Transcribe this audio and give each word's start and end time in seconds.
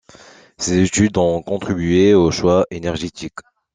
Ces 0.57 0.79
études 0.79 1.19
ont 1.19 1.43
contribué 1.43 2.15
aux 2.15 2.31
choix 2.31 2.65
énergétiques. 2.71 3.37